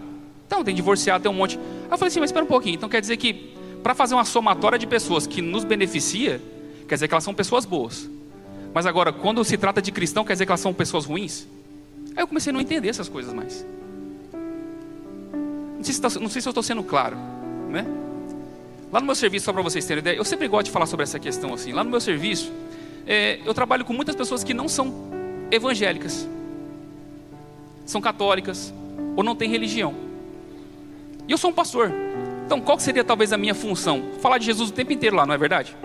[0.50, 1.56] Não, tem divorciado, tem um monte.
[1.58, 2.74] Aí eu falei assim, mas espera um pouquinho.
[2.74, 6.42] Então quer dizer que para fazer uma somatória de pessoas que nos beneficia,
[6.88, 8.10] quer dizer que elas são pessoas boas.
[8.72, 11.46] Mas agora, quando se trata de cristão, quer dizer que elas são pessoas ruins?
[12.16, 13.64] Aí eu comecei a não entender essas coisas mais.
[15.84, 17.14] Não sei se, tá, não sei se eu estou sendo claro,
[17.68, 17.84] né?
[18.90, 21.02] Lá no meu serviço, só para vocês terem ideia, eu sempre gosto de falar sobre
[21.02, 21.72] essa questão assim.
[21.72, 22.50] Lá no meu serviço,
[23.06, 24.94] é, eu trabalho com muitas pessoas que não são
[25.50, 26.26] evangélicas,
[27.84, 28.72] são católicas
[29.14, 29.94] ou não têm religião.
[31.28, 31.92] E eu sou um pastor.
[32.46, 34.04] Então, qual seria talvez a minha função?
[34.22, 35.76] Falar de Jesus o tempo inteiro lá, não é verdade?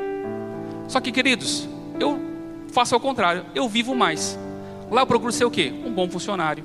[0.87, 1.67] Só que, queridos,
[1.99, 2.17] eu
[2.71, 4.39] faço ao contrário, eu vivo mais.
[4.89, 5.73] Lá eu procuro ser o quê?
[5.83, 6.63] Um bom funcionário,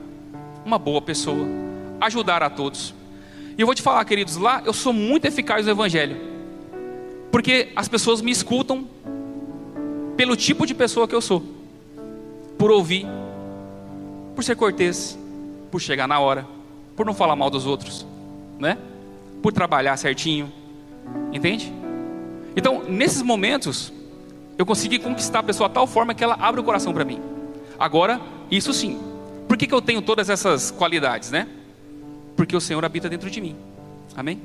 [0.64, 1.44] uma boa pessoa,
[2.00, 2.94] ajudar a todos.
[3.56, 6.16] E eu vou te falar, queridos, lá eu sou muito eficaz no Evangelho,
[7.30, 8.86] porque as pessoas me escutam
[10.16, 11.42] pelo tipo de pessoa que eu sou,
[12.58, 13.06] por ouvir,
[14.34, 15.18] por ser cortês,
[15.70, 16.46] por chegar na hora,
[16.96, 18.06] por não falar mal dos outros,
[18.58, 18.78] né?
[19.42, 20.52] Por trabalhar certinho,
[21.32, 21.72] entende?
[22.56, 23.92] Então, nesses momentos,
[24.56, 27.20] eu consegui conquistar a pessoa de tal forma que ela abre o coração para mim.
[27.78, 29.00] Agora, isso sim.
[29.48, 31.48] Por que, que eu tenho todas essas qualidades, né?
[32.36, 33.56] Porque o Senhor habita dentro de mim.
[34.16, 34.40] Amém?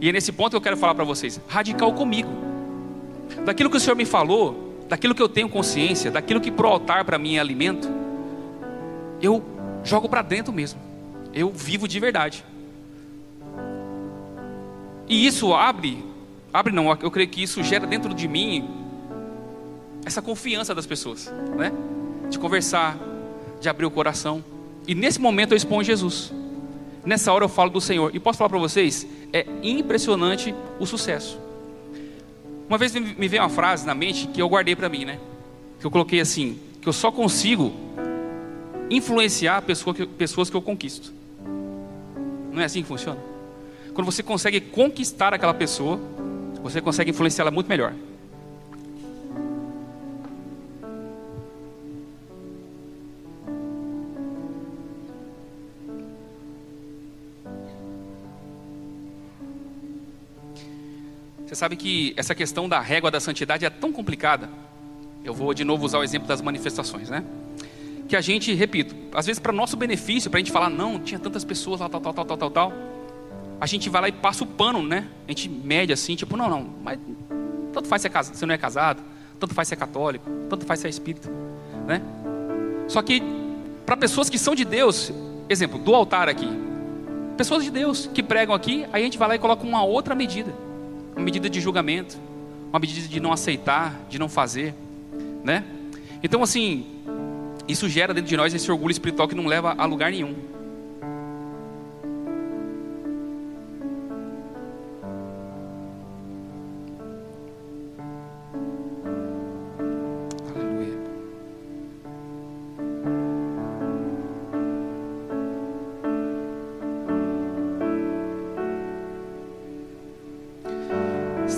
[0.00, 2.30] E é nesse ponto que eu quero falar para vocês: radical comigo.
[3.44, 7.04] Daquilo que o Senhor me falou, daquilo que eu tenho consciência, daquilo que pro altar
[7.04, 7.88] para mim é alimento,
[9.20, 9.42] eu
[9.84, 10.80] jogo para dentro mesmo.
[11.32, 12.44] Eu vivo de verdade.
[15.08, 16.04] E isso abre,
[16.52, 18.68] abre não, eu creio que isso gera dentro de mim
[20.04, 21.72] essa confiança das pessoas, né?
[22.28, 22.98] De conversar,
[23.60, 24.44] de abrir o coração.
[24.86, 26.32] E nesse momento eu exponho Jesus.
[27.04, 28.14] Nessa hora eu falo do Senhor.
[28.14, 31.38] E posso falar para vocês, é impressionante o sucesso.
[32.68, 35.18] Uma vez me veio uma frase na mente que eu guardei para mim, né?
[35.80, 37.72] Que eu coloquei assim, que eu só consigo
[38.88, 41.12] influenciar pessoa que, pessoas que eu conquisto.
[42.52, 43.18] Não é assim que funciona?
[43.94, 46.00] Quando você consegue conquistar aquela pessoa,
[46.62, 47.92] você consegue influenciá-la muito melhor.
[61.52, 64.48] Você sabe que essa questão da régua da santidade é tão complicada.
[65.22, 67.22] Eu vou de novo usar o exemplo das manifestações, né?
[68.08, 71.18] Que a gente, repito, às vezes para nosso benefício, para a gente falar, não, tinha
[71.18, 72.72] tantas pessoas lá, tal, tal, tal, tal, tal, tal,
[73.60, 75.06] a gente vai lá e passa o pano, né?
[75.28, 76.98] A gente mede assim, tipo, não, não, mas
[77.70, 79.02] tanto faz se é casado, você não é casado,
[79.38, 81.28] tanto faz se é católico, tanto faz se é espírita,
[81.86, 82.00] né?
[82.88, 83.22] Só que
[83.84, 85.12] para pessoas que são de Deus,
[85.50, 86.48] exemplo, do altar aqui,
[87.36, 90.14] pessoas de Deus que pregam aqui, aí a gente vai lá e coloca uma outra
[90.14, 90.71] medida
[91.14, 92.18] uma medida de julgamento,
[92.70, 94.74] uma medida de não aceitar, de não fazer.
[95.44, 95.64] né?
[96.22, 96.86] Então assim,
[97.68, 100.34] isso gera dentro de nós esse orgulho espiritual que não leva a lugar nenhum.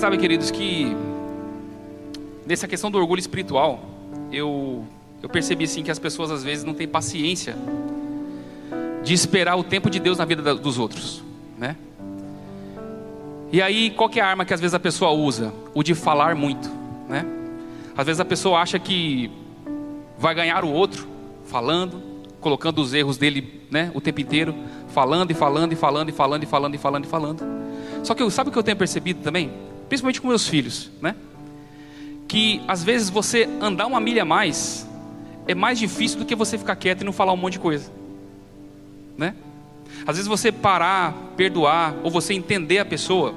[0.04, 0.94] Sabe, queridos, que
[2.44, 3.82] nessa questão do orgulho espiritual,
[4.30, 4.84] eu
[5.22, 7.56] eu percebi assim que as pessoas às vezes não têm paciência
[9.02, 11.24] de esperar o tempo de Deus na vida dos outros,
[11.56, 11.74] né?
[13.50, 15.54] E aí, qual é a arma que às vezes a pessoa usa?
[15.72, 16.70] O de falar muito,
[17.08, 17.24] né?
[17.96, 19.30] Às vezes a pessoa acha que
[20.18, 21.08] vai ganhar o outro
[21.46, 22.02] falando,
[22.42, 24.54] colocando os erros dele, né, o tempo inteiro,
[24.88, 27.42] falando e falando e falando e falando e falando e falando e falando.
[28.02, 29.50] Só que eu, sabe o que eu tenho percebido também,
[29.88, 31.14] principalmente com meus filhos, né?
[32.28, 34.88] Que às vezes você andar uma milha a mais
[35.46, 37.90] é mais difícil do que você ficar quieto e não falar um monte de coisa,
[39.16, 39.34] né?
[40.06, 43.34] Às vezes você parar, perdoar ou você entender a pessoa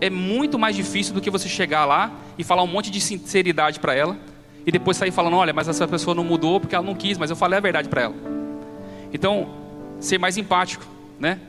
[0.00, 3.80] é muito mais difícil do que você chegar lá e falar um monte de sinceridade
[3.80, 4.16] para ela
[4.64, 7.30] e depois sair falando, olha, mas essa pessoa não mudou porque ela não quis, mas
[7.30, 8.14] eu falei a verdade para ela.
[9.12, 9.48] Então,
[9.98, 10.84] ser mais empático,
[11.18, 11.40] né?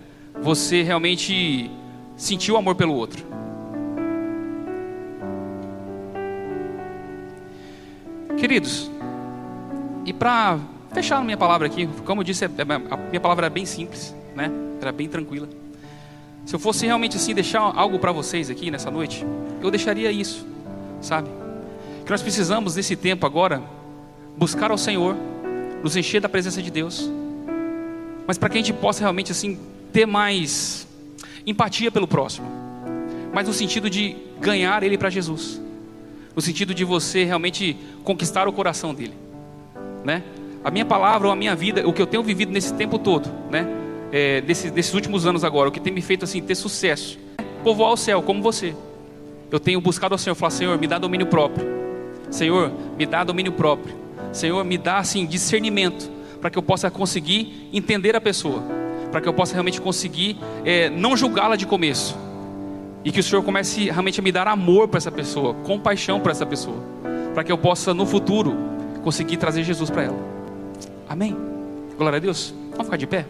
[0.42, 1.70] Você realmente
[2.16, 3.26] sentir o amor pelo outro.
[8.40, 8.90] Queridos,
[10.06, 10.58] e para
[10.94, 12.50] fechar minha palavra aqui, como eu disse, é,
[12.90, 14.50] a minha palavra é bem simples, né?
[14.82, 15.48] Era bem tranquila.
[16.46, 19.26] Se eu fosse realmente assim deixar algo para vocês aqui nessa noite,
[19.62, 20.48] eu deixaria isso,
[21.02, 21.30] sabe?
[22.06, 23.62] Que nós precisamos nesse tempo agora
[24.38, 25.16] buscar ao Senhor,
[25.84, 27.12] nos encher da presença de Deus,
[28.26, 29.60] mas para que a gente possa realmente assim
[29.92, 30.88] ter mais
[31.46, 32.48] empatia pelo próximo,
[33.34, 35.62] mas no sentido de ganhar ele para Jesus,
[36.40, 39.30] no sentido de você realmente conquistar o coração dele
[40.04, 40.24] né?
[40.64, 43.30] A minha palavra ou a minha vida, o que eu tenho vivido nesse tempo todo,
[43.50, 43.68] né?
[44.12, 47.20] É, desses, últimos anos agora, o que tem me feito assim ter sucesso,
[47.64, 48.74] povoar o céu como você.
[49.52, 51.66] Eu tenho buscado ao Senhor, falar Senhor, me dá domínio próprio.
[52.30, 53.96] Senhor, me dá domínio próprio.
[54.34, 56.10] Senhor, me dá assim discernimento
[56.42, 58.64] para que eu possa conseguir entender a pessoa,
[59.12, 62.18] para que eu possa realmente conseguir é, não julgá-la de começo
[63.04, 66.32] e que o Senhor comece realmente a me dar amor para essa pessoa, compaixão para
[66.32, 66.78] essa pessoa,
[67.34, 68.56] para que eu possa no futuro
[69.04, 70.20] conseguir trazer Jesus para ela.
[71.08, 71.36] Amém?
[71.98, 72.54] Glória a Deus.
[72.72, 73.26] Vamos ficar de pé?